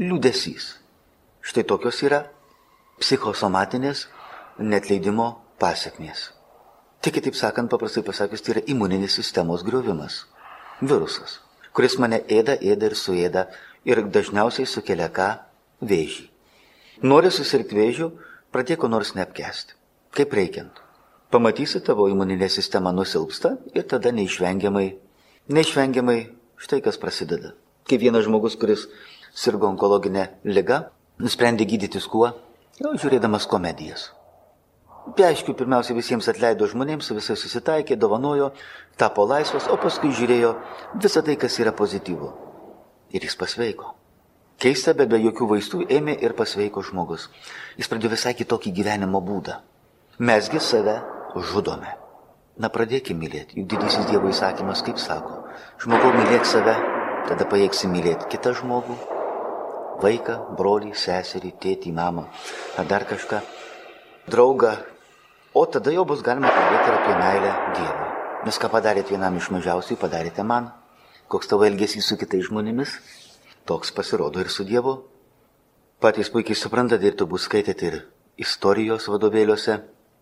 [0.00, 0.74] liūdėsys.
[1.40, 2.24] Štai tokios yra
[3.00, 4.06] psichosomatinės
[4.60, 6.30] netleidimo pasiekmės.
[7.00, 10.26] Tik kitaip sakant, paprastai pasakius, tai yra imuninės sistemos griovimas.
[10.84, 11.38] Virusas,
[11.76, 13.46] kuris mane ėda, ėda ir suėda
[13.88, 15.30] ir dažniausiai sukelia ką?
[15.80, 16.26] Vėžį.
[17.08, 18.10] Nori susirgti vėžių,
[18.52, 19.79] pradėk ko nors neapkesti.
[20.16, 20.82] Kaip reikiant.
[21.30, 24.86] Pamatysi, tavo imuninė sistema nusilpsta ir tada neišvengiamai,
[25.54, 26.20] neišvengiamai
[26.58, 27.54] štai kas prasideda
[27.90, 28.86] kaip vienas žmogus, kuris
[29.34, 30.84] sirgo onkologinę ligą,
[31.18, 32.30] nusprendė gydytis kuo?
[32.80, 34.10] Jau žiūrėdamas komedijas.
[35.10, 38.52] Aišku, pirmiausia visiems atleido žmonėms, visai susitaikė, dovanojo,
[39.00, 40.52] tapo laisvas, o paskui žiūrėjo
[41.02, 42.30] visą tai, kas yra pozityvu.
[43.16, 43.96] Ir jis pasveiko.
[44.60, 47.26] Keista, bet be jokių vaistų ėmė ir pasveiko žmogus.
[47.80, 49.56] Jis pradėjo visai kitokį gyvenimo būdą.
[50.20, 51.00] Mesgi save
[51.50, 51.96] žudome.
[52.60, 53.56] Na pradėkime mylėti.
[53.60, 55.46] Juk didysis Dievo įsakymas kaip sako.
[55.80, 56.74] Žmogau mylėk save
[57.28, 58.94] Tada pajėgsi mylėti kitą žmogų,
[60.00, 62.24] vaiką, brolį, seserį, tėtį, mamą
[62.80, 63.42] ar dar kažką,
[64.32, 64.72] draugą.
[65.54, 68.08] O tada jau bus galima kalbėti ir apie meilę Dievui.
[68.46, 70.70] Nes ką padarėte vienam iš mažiausiai, padarėte man.
[71.30, 72.96] Koks tavo elgesys su kitais žmonėmis,
[73.68, 74.96] toks pasirodo ir su Dievu.
[76.00, 77.98] Patys puikiai suprantate ir turbūt skaitėte ir
[78.40, 79.76] istorijos vadovėliuose,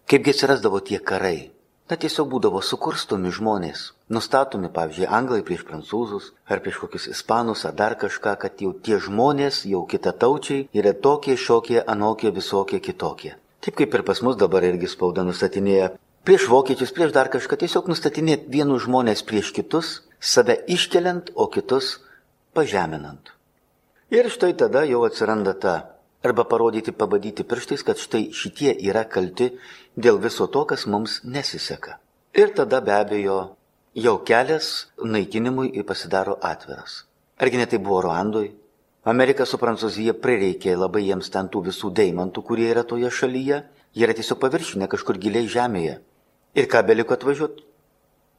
[0.08, 1.50] kaipgi atsirasdavo tie karai,
[1.88, 7.72] Na tiesiog būdavo sukurstomi žmonės, nustatomi, pavyzdžiui, anglai prieš prancūzus, ar prieš kokius ispanus, ar
[7.78, 13.32] dar kažką, kad jau tie žmonės, jau kitataučiai, yra tokie, šiokie, anokie, visokie, kitokie.
[13.64, 15.94] Taip kaip ir pas mus dabar irgi spauda nustatinėja
[16.28, 22.02] prieš vokiečius, prieš dar kažką, tiesiog nustatinėti vienus žmonės prieš kitus, save iškeliant, o kitus
[22.52, 23.32] pažeminant.
[24.12, 25.78] Ir štai tada jau atsiranda ta
[26.24, 29.52] arba parodyti, pabadyti pirštais, kad štai šitie yra kalti
[29.96, 31.98] dėl viso to, kas mums nesiseka.
[32.34, 33.38] Ir tada be abejo
[33.94, 37.04] jau kelias naikinimui pasidaro atviras.
[37.38, 38.50] Argi netai buvo Ruandoj?
[39.08, 43.62] Amerika su Prancūzija prireikė labai jiems ten tų visų deimantų, kurie yra toje šalyje.
[43.94, 46.00] Jie yra tiesiog paviršinė kažkur giliai žemėje.
[46.58, 47.64] Ir ką beliko atvažiuoti?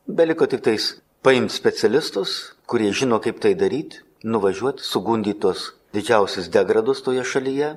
[0.06, 7.24] Beliko tik tais paimti specialistus, kurie žino, kaip tai daryti, nuvažiuoti, sugundytos didžiausius degradus toje
[7.26, 7.76] šalyje,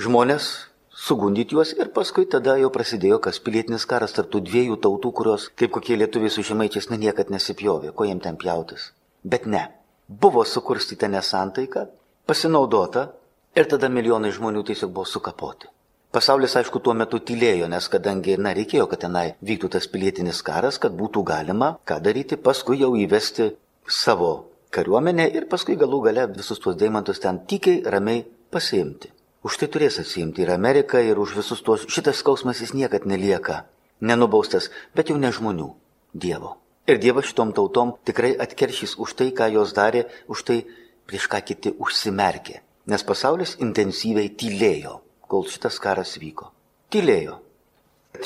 [0.00, 0.50] žmonės
[0.90, 5.48] sugundyti juos ir paskui tada jau prasidėjo kas pilietinis karas tarp tų dviejų tautų, kurios
[5.56, 8.90] kaip kokie lietuviai su žemaičiais na niekad nesipjovė, ko jiem ten pjautis.
[9.24, 9.66] Bet ne,
[10.08, 11.86] buvo sukurstyta nesantaika,
[12.26, 13.10] pasinaudota
[13.56, 15.70] ir tada milijonai žmonių tiesiog buvo sukapoti.
[16.10, 20.80] Pasaulis, aišku, tuo metu tylėjo, nes kadangi, na, reikėjo, kad tenai vyktų tas pilietinis karas,
[20.82, 23.52] kad būtų galima ką daryti, paskui jau įvesti
[23.86, 28.22] savo kariuomenę ir paskui galų gale visus tuos deimantus ten tykiai, ramiai
[28.54, 29.10] pasiimti.
[29.42, 33.64] Už tai turės atsiimti ir Amerika, ir už visus tuos, šitas skausmas jis niekad nelieka.
[34.00, 35.70] Nenubaustas, bet jau ne žmonių,
[36.12, 36.56] Dievo.
[36.86, 40.58] Ir Dievas šitom tautom tikrai atkeršys už tai, ką jos darė, už tai,
[41.06, 42.60] prieš ką kiti užsimerkė.
[42.90, 46.50] Nes pasaulis intensyviai tylėjo, kol šitas karas vyko.
[46.90, 47.40] Tylėjo.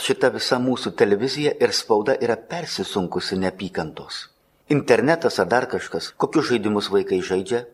[0.00, 4.33] Šita visa mūsų televizija ir spauda yra persisunkusi neapykantos
[4.68, 7.64] internetas ar dar kažkas, kokius žaidimus vaikai žaidžia?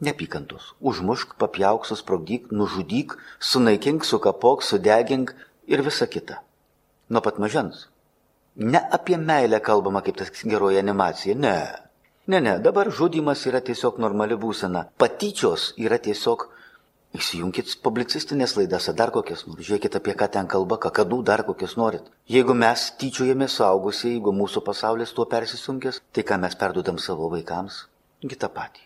[0.00, 0.74] Nepykantos.
[0.80, 5.34] Užmušk, papjauk, susprogdyk, nužudyk, sunaikink, sukapok, sudegink
[5.66, 6.42] ir visa kita.
[7.10, 7.88] Nuo pat mažens.
[8.56, 11.56] Ne apie meilę kalbama kaip tas geroji animacija, ne.
[12.28, 14.84] Ne, ne, dabar žudimas yra tiesiog normali būsena.
[14.98, 16.46] Patyčios yra tiesiog
[17.16, 21.78] Įsijunkit publicistinės laidas, ar dar kokias nors, žiūrėkit apie ką ten kalba, kakadų dar kokias
[21.80, 22.04] norit.
[22.28, 27.86] Jeigu mes tyčiojame suaugusiai, jeigu mūsų pasaulis tuo persisunkęs, tai ką mes perdodam savo vaikams?
[28.20, 28.84] Kita patį.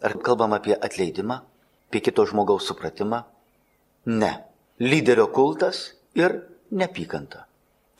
[0.00, 1.42] Ar kalbam apie atleidimą,
[1.90, 3.26] apie kito žmogaus supratimą?
[4.08, 4.32] Ne.
[4.80, 6.40] Lyderio kultas ir
[6.72, 7.44] nepykanta.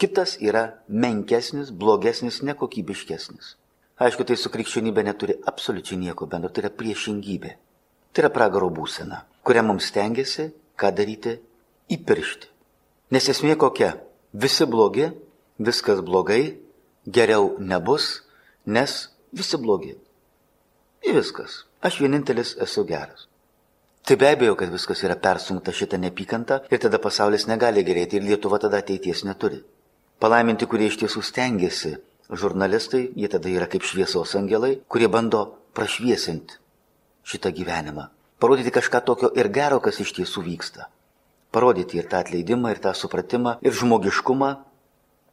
[0.01, 3.57] Kitas yra menkesnis, blogesnis, nekokybiškesnis.
[4.01, 7.59] Aišku, tai su krikščionybė neturi absoliučiai nieko bendro, tai yra priešingybė.
[8.11, 11.37] Tai yra pragaro būsena, kurią mums stengiasi, ką daryti,
[11.95, 12.49] įpiršti.
[13.15, 13.93] Nes esmė kokia?
[14.35, 15.07] Visi blogi,
[15.63, 16.57] viskas blogai,
[17.07, 18.25] geriau nebus,
[18.67, 18.95] nes
[19.31, 19.95] visi blogi.
[21.07, 21.65] Ir viskas.
[21.87, 23.29] Aš vienintelis esu geras.
[24.03, 28.27] Tai be abejo, kad viskas yra persunkta šitą nepykantą ir tada pasaulis negali gerėti ir
[28.27, 29.61] Lietuva tada ateities neturi.
[30.19, 31.95] Palaiminti, kurie iš tiesų stengiasi
[32.31, 35.45] žurnalistai, jie tada yra kaip šviesos angelai, kurie bando
[35.79, 36.59] prašviesinti
[37.25, 38.09] šitą gyvenimą.
[38.41, 40.89] Parodyti kažką tokio ir gero, kas iš tiesų vyksta.
[41.53, 44.51] Parodyti ir tą atleidimą, ir tą supratimą, ir žmogiškumą,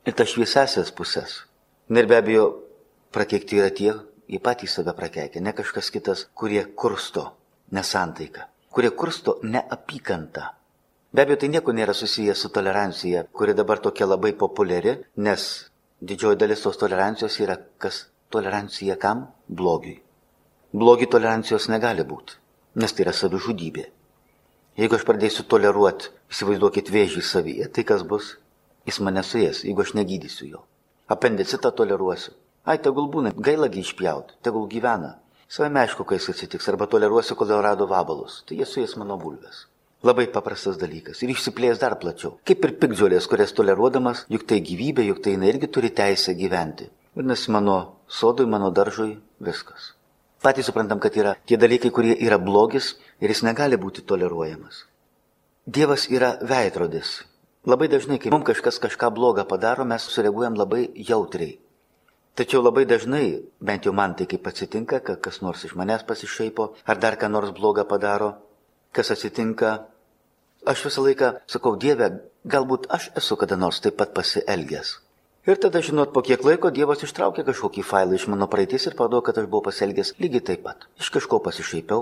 [0.07, 1.43] ir tas šviesesias pusės.
[1.93, 2.47] Ir be abejo,
[3.15, 3.93] prakeikti yra tie,
[4.27, 7.29] jie patys save prakeikia, ne kažkas kitas, kurie kursto
[7.71, 10.51] nesantaiką, kurie kursto neapykantą.
[11.13, 15.47] Be abejo, tai nieko nėra susijęs su tolerancija, kuri dabar tokia labai populiari, nes
[15.99, 19.25] Didžioji dalis tos tolerancijos yra kas tolerancija kam?
[19.49, 19.97] Blogiui.
[20.75, 22.35] Blogi tolerancijos negali būti,
[22.75, 23.85] nes tai yra savižudybė.
[24.77, 28.33] Jeigu aš pradėsiu toleruoti, įsivaizduokit vėžį savyje, tai kas bus?
[28.85, 30.65] Jis mane suės, jeigu aš negydysiu jo.
[31.07, 32.35] Apendicitą toleruosiu.
[32.67, 35.15] Ai, tegul būna, gailagi išpjaut, tegul gyvena.
[35.47, 39.63] Savame aišku, kai jis atsitiks, arba toleruosiu, kodėl rado vabalus, tai jie suės mano bulves.
[40.03, 42.35] Labai paprastas dalykas ir išsiplės dar plačiau.
[42.43, 46.91] Kaip ir pikdžiolės, kurias toleruodamas, juk tai gyvybė, juk tai jinai irgi turi teisę gyventi.
[47.15, 49.95] Vadinasi, mano sodui, mano daržui viskas.
[50.43, 54.83] Patys suprantam, kad yra tie dalykai, kurie yra blogis ir jis negali būti toleruojamas.
[55.65, 57.23] Dievas yra veidrodis.
[57.67, 61.57] Labai dažnai, kai mums kažkas kažką blogą padaro, mes sureaguojam labai jautriai.
[62.37, 66.69] Tačiau labai dažnai, bent jau man tai kaip atsitinka, kad kas nors iš manęs pasišaipo,
[66.85, 68.35] ar dar ką nors blogą padaro,
[68.93, 69.71] kas atsitinka,
[70.69, 72.11] aš visą laiką sakau, Dieve,
[72.45, 74.99] galbūt aš esu kada nors taip pat pasielgęs.
[75.47, 79.21] Ir tada, žinot, po kiek laiko Dievas ištraukė kažkokį failą iš mano praeities ir parodo,
[79.23, 80.83] kad aš buvau pasielgęs lygiai taip pat.
[80.99, 82.01] Iš kažko pasišaipiau,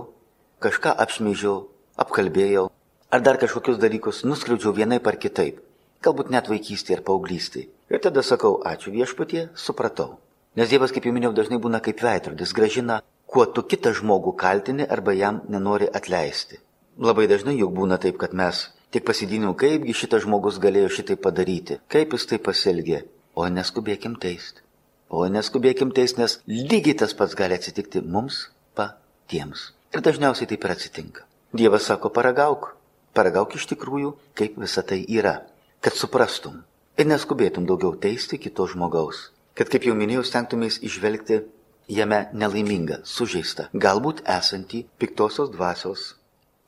[0.65, 1.59] kažką apšmeižiau,
[2.01, 2.65] apkalbėjau,
[3.13, 5.61] ar dar kažkokius dalykus nuskriaudžiau vienai par kitaip,
[6.01, 7.69] galbūt net vaikystėje ar paauglystėje.
[7.93, 10.17] Ir tada sakau, ačiū viešpatie, supratau.
[10.57, 14.89] Nes Dievas, kaip jau minėjau, dažnai būna kaip veidrodis, gražina, kuo tu kitą žmogų kaltini
[14.89, 16.63] arba jam nenori atleisti.
[16.97, 21.83] Labai dažnai juk būna taip, kad mes tik pasidyniau, kaipgi šitas žmogus galėjo šitai padaryti,
[21.93, 23.05] kaip jis tai pasielgė.
[23.35, 24.63] O neskubėkim teisti.
[25.09, 28.45] O neskubėkim teisti, nes lygiai tas pats gali atsitikti mums
[28.77, 29.71] patiems.
[29.93, 31.25] Ir dažniausiai taip ir atsitinka.
[31.55, 32.71] Dievas sako, paragauk.
[33.15, 35.37] Paragauk iš tikrųjų, kaip visa tai yra.
[35.83, 36.63] Kad suprastum.
[36.99, 39.29] Ir neskubėtum daugiau teisti kito žmogaus.
[39.55, 41.41] Kad, kaip jau minėjau, stengtumės išvelgti
[41.91, 46.13] jame nelaimingą, sužeistą, galbūt esantį piktosios dvasios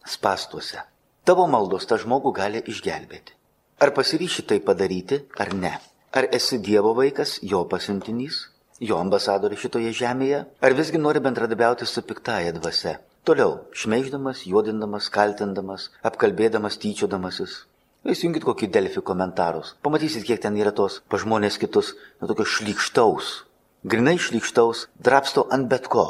[0.08, 0.84] spastuose.
[1.28, 3.36] Tavo maldos tą žmogų gali išgelbėti.
[3.84, 5.74] Ar pasiryši tai padaryti, ar ne?
[6.16, 8.46] Ar esi Dievo vaikas, jo pasiuntinys,
[8.80, 12.94] jo ambasadorius šitoje žemėje, ar visgi nori bendradabiauti su piktaja dvasia?
[13.28, 17.58] Toliau, šmeiždamas, juodindamas, kaltindamas, apkalbėdamas, tyčiodamasis.
[18.08, 19.74] Įsijungit kokį delfį komentarus.
[19.84, 21.92] Pamatysit, kiek ten yra tos pažmonės kitus,
[22.22, 23.34] nu tokio šlykštaus.
[23.84, 26.08] Grinai šlykštaus, drapsto ant bet ko.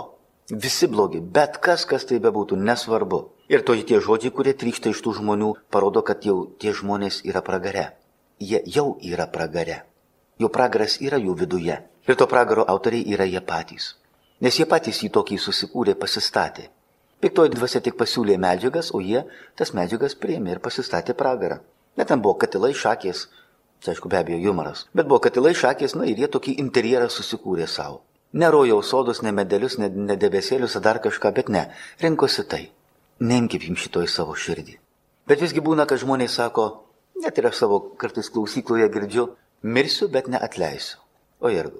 [0.53, 3.25] Visi blogi, bet kas, kas tai bebūtų, nesvarbu.
[3.49, 7.41] Ir to tie žodžiai, kurie trykšta iš tų žmonių, parodo, kad jau tie žmonės yra
[7.41, 7.96] pragare.
[8.39, 9.84] Jie jau yra pragare.
[10.38, 11.78] Jų pragaras yra jų viduje.
[12.08, 13.95] Ir to pragaro autoriai yra jie patys.
[14.41, 16.67] Nes jie patys jį tokį susikūrė, pasistatė.
[17.17, 19.23] Piktoji dvasia tik pasiūlė medžiagas, o jie
[19.58, 21.58] tas medžiagas priėmė ir pasistatė pragarą.
[21.97, 23.26] Net ten buvo katilai šakės,
[23.82, 27.65] tai aišku be abejo humoras, bet buvo katilai šakės, na ir jie tokį interjerą susikūrė
[27.65, 28.04] savo.
[28.38, 31.71] Ne rojaus sodus, ne medelius, ne, ne debesėlius, ar dar kažką, bet ne,
[32.04, 32.67] rinkosi tai.
[33.17, 34.78] Neimkit jums šito į savo širdį.
[35.28, 36.67] Bet visgi būna, kad žmonės sako,
[37.23, 39.27] net ir aš savo kartais klausykloje girdžiu,
[39.62, 40.99] mirsiu, bet neatleisiu.
[41.39, 41.80] O irgi.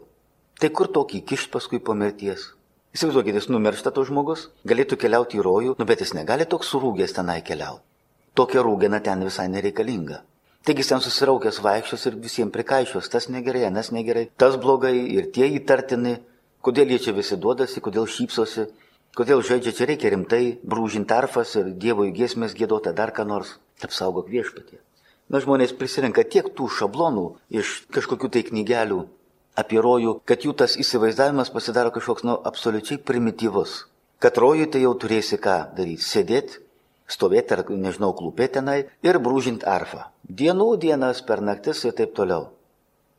[0.62, 2.54] Tai kur tokį kišt paskui po mirties?
[2.96, 7.14] Įsivaizduokit, jis numiršta to žmogus, galėtų keliauti į rojų, nu bet jis negali toks surūgęs
[7.18, 7.84] tenai keliauti.
[8.38, 10.24] Tokia rūgena ten visai nereikalinga.
[10.66, 15.30] Taigi jis ten susiraukęs vaikščios ir visiems prikaišios, tas negerai, anas negerai, tas blogai ir
[15.34, 16.18] tie įtartini,
[16.66, 18.68] kodėl jie čia visi duodasi, kodėl šypsosi,
[19.18, 24.28] Kodėl žaidžia čia reikia rimtai, brūžinti arfas ir Dievo įgiesmės gėdota dar ką nors, apsaugok
[24.30, 24.78] viešpatį.
[25.28, 29.02] Na, žmonės prisirenka tiek tų šablonų iš kažkokių tai knygelių
[29.58, 33.82] apie rojų, kad jų tas įsivaizdavimas pasidaro kažkoks, nu, absoliučiai primityvus.
[34.24, 36.62] Kad rojui tai jau turėsi ką daryti- sėdėti,
[37.10, 40.08] stovėti ar, nežinau, klūpėti tenai ir brūžinti arfą.
[40.30, 42.50] Dienų dienas per naktis ir taip toliau.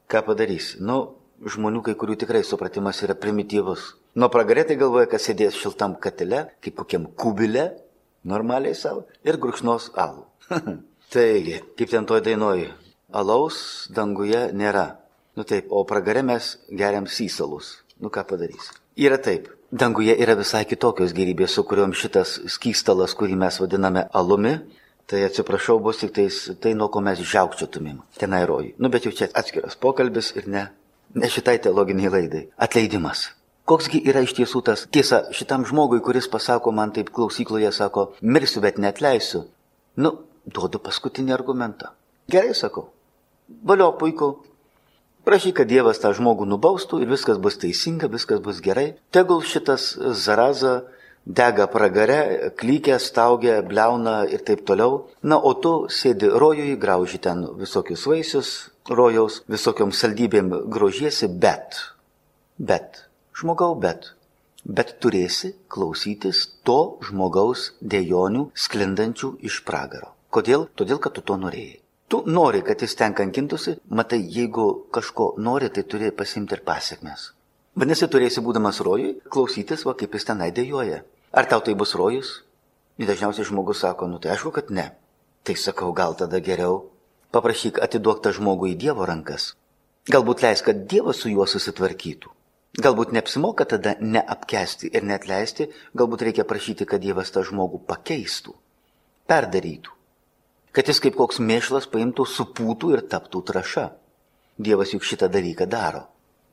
[0.09, 0.81] Ką padarysi?
[0.81, 3.95] Nu, žmonių kai kurių tikrai supratimas yra primityvus.
[4.15, 7.79] Nuo pragarė tai galvoja, kad sėdės šiltam katile, kaip kokiam kubile,
[8.25, 10.25] normaliai savo, ir grūkšnos alų.
[11.09, 12.67] Taigi, kaip ten toj dainoji,
[13.17, 14.99] alaus danguje nėra.
[15.41, 17.79] Nu taip, o pragarė mes geriam sysalus.
[17.97, 18.69] Nu ką padarys.
[18.99, 19.47] Yra taip.
[19.73, 24.55] Danguje yra visai kitokios gerybės, su kuriuom šitas skystalas, kurį mes vadiname alumi,
[25.09, 28.03] tai atsiprašau, bus tik tais, tai nuo ko mes žiaukčiotumėm.
[28.21, 28.75] Tenai rojai.
[28.77, 30.69] Nu bet jau čia atskiras pokalbis ir ne,
[31.17, 32.47] ne šitai teologiniai laidai.
[32.61, 33.31] Atleidimas.
[33.69, 38.61] Koksgi yra iš tiesų tas tiesa šitam žmogui, kuris pasako man taip klausykloje, sako, mirsiu,
[38.65, 39.47] bet netleisiu.
[39.97, 40.19] Nu,
[40.55, 41.93] duodu paskutinį argumentą.
[42.33, 42.89] Gerai sakau.
[43.65, 44.35] Valio puiku.
[45.29, 48.95] Prašyk, kad Dievas tą žmogų nubaustų ir viskas bus teisinga, viskas bus gerai.
[49.13, 50.79] Tegul šitas zaraza
[51.29, 55.03] dega pragare, klykia, staugia, bleuna ir taip toliau.
[55.23, 58.53] Na, o tu sėdi rojui, grauži ten visokius vaisius
[58.89, 61.83] rojaus, visokiom saldybėm grožiesi, bet,
[62.57, 63.05] bet
[63.37, 64.15] žmogau, bet.
[64.69, 70.18] Bet turėsi klausytis to žmogaus dėjonių sklindančių iš pragaro.
[70.35, 70.67] Kodėl?
[70.77, 71.79] Todėl, kad tu to norėjai.
[72.09, 77.33] Tu nori, kad jis ten kankintųsi, matai, jeigu kažko nori, tai turi pasimti ir pasiekmes.
[77.77, 81.03] Vadinasi, turėsi būdamas rojui, klausytis, va kaip jis tenai dėjoja.
[81.33, 82.31] Ar tau tai bus rojus?
[82.99, 84.87] Ir dažniausiai žmogus sako, nu tai aišku, kad ne.
[85.45, 86.89] Tai sakau, gal tada geriau.
[87.33, 89.53] Paprašyk atiduok tą žmogų į Dievo rankas.
[90.09, 92.33] Galbūt leis, kad Dievas su juo susitvarkytų.
[92.81, 98.57] Galbūt neapsimoka tada neapkesti ir netleisti, galbūt reikia prašyti, kad Dievas tą žmogų pakeistų,
[99.29, 99.98] perdarytų.
[100.73, 103.89] Kad jis kaip koks mėšlas paimtų, supūtų ir taptų traša.
[104.59, 106.07] Dievas juk šitą dalyką daro.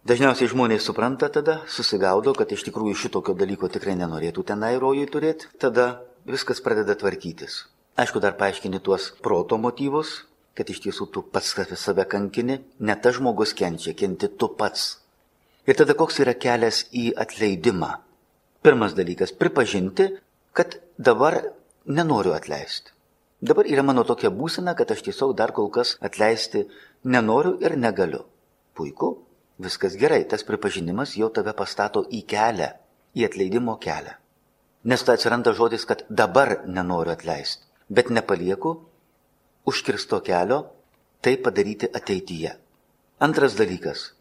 [0.06, 5.50] Dažniausiai žmonės supranta tada, susigaudo, kad iš tikrųjų šitokio dalyko tikrai nenorėtų tenai rojui turėti,
[5.58, 7.64] tada viskas pradeda tvarkytis.
[7.98, 10.20] Aišku, dar paaiškini tuos proto motyvus,
[10.54, 14.94] kad iš tiesų tu pats save kankini, ne tas žmogus kenčia, kenti tu pats
[15.66, 17.90] Ir tada koks yra kelias į atleidimą?
[18.62, 20.06] Pirmas dalykas- pripažinti,
[20.54, 21.42] kad dabar
[21.86, 22.94] nenoriu atleisti.
[23.46, 26.64] Dabar yra mano tokia būsena, kad aš tiesiog dar kol kas atleisti
[27.16, 28.24] nenoriu ir negaliu.
[28.74, 29.12] Puiku,
[29.62, 32.72] viskas gerai, tas pripažinimas jau tave pastato į kelią,
[33.14, 34.18] į atleidimo kelią.
[34.90, 38.76] Nes tai atsiranda žodis, kad dabar nenoriu atleisti, bet nepalieku
[39.70, 40.60] užkirsto kelio
[41.22, 42.58] tai padaryti ateityje.
[43.26, 44.12] Antras dalykas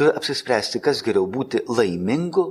[0.00, 2.44] Turi apsispręsti, kas geriau būti laimingu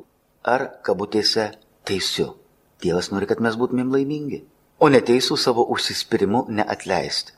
[0.45, 1.47] ar kabutėse
[1.89, 2.35] teisiu.
[2.83, 4.43] Dievas nori, kad mes būtumėm laimingi,
[4.79, 7.35] o neteisų savo užsispyrimu neatleisti.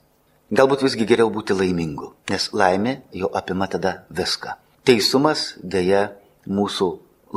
[0.52, 4.58] Galbūt visgi geriau būti laimingu, nes laimė jau apima tada viską.
[4.84, 6.12] Teisumas dėja
[6.48, 6.90] mūsų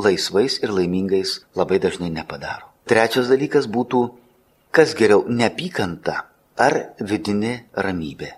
[0.05, 2.67] laisvais ir laimingais labai dažnai nepadaro.
[2.85, 4.03] Trečias dalykas būtų,
[4.71, 6.15] kas geriau- neapykanta
[6.57, 8.31] ar vidinė ramybė.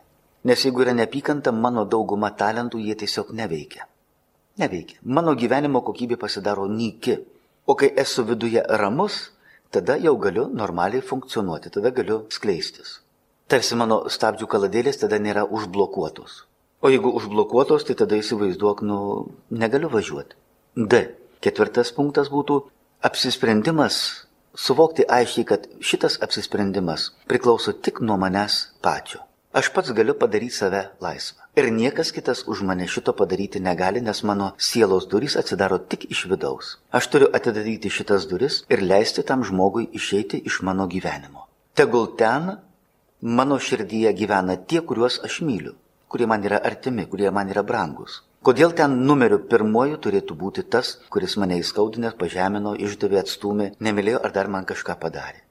[0.44, 3.88] Nes jeigu yra neapykanta, mano dauguma talentų jie tiesiog neveikia
[4.58, 5.00] neveikia.
[5.06, 7.18] Mano gyvenimo kokybė pasidaro nyki.
[7.68, 9.32] O kai esu viduje ramus,
[9.72, 13.00] tada jau galiu normaliai funkcionuoti, tada galiu skleistis.
[13.48, 16.44] Tarsi mano stabdžių kaladėlės tada nėra užblokuotos.
[16.84, 18.98] O jeigu užblokuotos, tai tada įsivaizduok, nu,
[19.50, 20.36] negaliu važiuoti.
[20.76, 21.04] D.
[21.42, 22.60] Ketvirtas punktas būtų
[23.08, 24.02] apsisprendimas
[24.58, 29.27] suvokti aiškiai, kad šitas apsisprendimas priklauso tik nuo manęs pačio.
[29.54, 31.46] Aš pats galiu padaryti save laisvą.
[31.56, 36.26] Ir niekas kitas už mane šito padaryti negali, nes mano sielos durys atsidaro tik iš
[36.28, 36.78] vidaus.
[36.92, 41.48] Aš turiu atidaryti šitas duris ir leisti tam žmogui išeiti iš mano gyvenimo.
[41.74, 42.58] Tegul ten
[43.22, 45.74] mano širdyje gyvena tie, kuriuos aš myliu,
[46.12, 48.22] kurie man yra artimi, kurie man yra brangus.
[48.44, 54.36] Kodėl ten numeriu pirmoju turėtų būti tas, kuris mane įskaudinęs, pažemino, išdavė, atstumė, nemylėjo ar
[54.36, 55.42] dar man kažką padarė.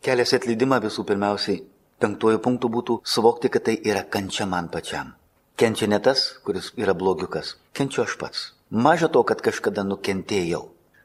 [0.00, 1.60] Kelias atleidimą visų pirmiausiai
[2.00, 5.12] Penktuoju punktu būtų suvokti, kad tai yra kančia man pačiam.
[5.60, 8.44] Kenčia ne tas, kuris yra blogiukas, kenčiu aš pats.
[8.70, 10.62] Maža to, kad kažkada nukentėjau.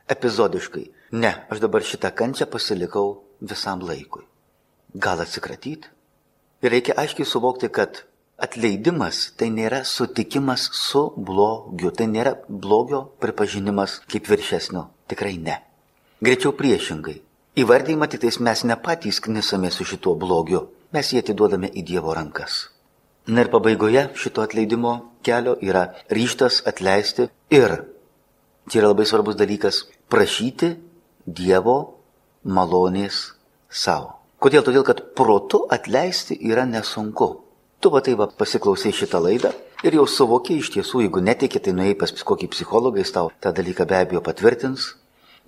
[0.08, 0.86] Epizodiškai.
[1.12, 3.10] Ne, aš dabar šitą kančią pasilikau
[3.42, 4.24] visam laikui.
[4.96, 5.92] Gal atsikratyti?
[6.64, 8.06] Ir reikia aiškiai suvokti, kad
[8.40, 14.88] atleidimas tai nėra sutikimas su blogiu, tai nėra blogio pripažinimas kaip viršesnio.
[15.12, 15.60] Tikrai ne.
[16.24, 17.20] Greičiau priešingai.
[17.60, 22.14] Įvardymą tik tais mes ne patys knisame su šituo blogiu, mes jį atiduodame į Dievo
[22.18, 22.66] rankas.
[23.28, 27.80] Na ir pabaigoje šito atleidimo kelio yra ryštas atleisti ir,
[28.70, 30.76] čia yra labai svarbus dalykas, prašyti
[31.26, 31.78] Dievo
[32.46, 33.32] malonės
[33.70, 34.20] savo.
[34.38, 34.62] Kodėl?
[34.62, 37.32] Todėl, kad protu atleisti yra nesunku.
[37.82, 39.52] Tu va tai va pasiklausai šitą laidą
[39.86, 43.52] ir jau suvokiai iš tiesų, jeigu netikė, tai nuėjai pas kokį psichologą, jis tau tą
[43.56, 44.92] dalyką be abejo patvirtins,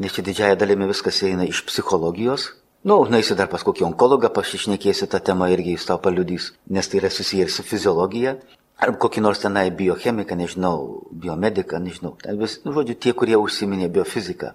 [0.01, 2.51] nes čia didžiaja dalimi viskas eina iš psichologijos,
[2.84, 6.99] Nu, naisi dar pas kokį onkologą, pasišnekėsi tą temą irgi jis tau paliudys, nes tai
[7.01, 8.38] yra susiję ir su fiziologija.
[8.78, 12.13] Ar kokį nors tenai biochemiką, nežinau, biomediką, nežinau.
[12.38, 14.53] Vis, nu, žodžiu, tie, kurie užsiminė biofiziką.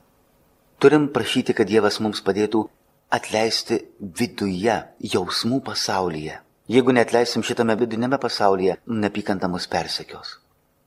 [0.79, 2.69] Turim prašyti, kad Dievas mums padėtų
[3.13, 6.39] atleisti viduje, jausmų pasaulyje.
[6.71, 10.39] Jeigu netleisim šitame vidinėme pasaulyje, nepykanta mus persekios.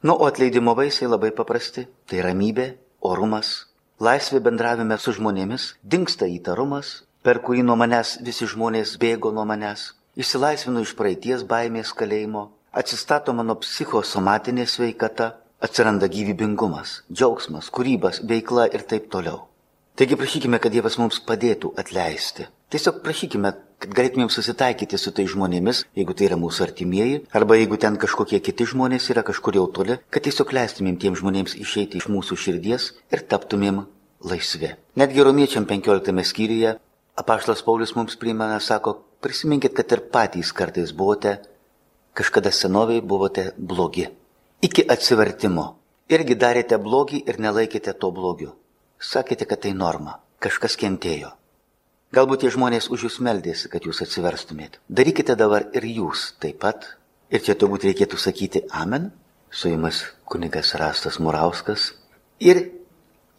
[0.02, 3.68] Nu, o atleidimo vaisiai labai paprasti- tai ramybė, orumas,
[4.00, 9.88] laisvė bendravime su žmonėmis, dinksta įtarumas, per kurį nuo manęs visi žmonės bėgo nuo manęs,
[10.22, 12.44] išsilaisvinu iš praeities baimės kalėjimo,
[12.82, 15.32] atsistato mano psichosomatinė sveikata,
[15.66, 19.48] atsiranda gyvybingumas, džiaugsmas, kūrybas, veikla ir taip toliau.
[19.98, 22.46] Taigi prašykime, kad Dievas mums padėtų atleisti.
[22.70, 27.80] Tiesiog prašykime, kad galėtumėm susitaikyti su tai žmonėmis, jeigu tai yra mūsų artimieji, arba jeigu
[27.82, 32.10] ten kažkokie kiti žmonės yra kažkur jau toli, kad tiesiog leistumėm tiem žmonėms išeiti iš
[32.12, 33.86] mūsų širdies ir taptumėm
[34.20, 34.76] laisvi.
[35.00, 36.76] Netgi romiečiam 15 skyriuje
[37.16, 41.38] apaštas Paulius mums primena, sako, prisiminkit, kad ir patys kartais buvote,
[42.14, 44.08] kažkada senoviai buvote blogi.
[44.62, 45.66] Iki atsivertimo.
[46.10, 48.52] Irgi darėte blogį ir nelaikėte to blogiu.
[49.02, 50.20] Sakėte, kad tai norma.
[50.40, 51.32] Kažkas kentėjo.
[52.14, 54.78] Galbūt tie žmonės už jūs meldėsi, kad jūs atsiverstumėt.
[54.88, 56.86] Darykite dabar ir jūs taip pat.
[57.34, 59.10] Ir čia turbūt reikėtų sakyti Amen.
[59.50, 61.90] Su jumis kunigas Rastas Murauskas.
[62.40, 62.62] Ir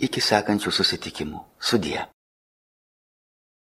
[0.02, 1.44] iki sekančių susitikimų.
[1.60, 2.02] Sudie.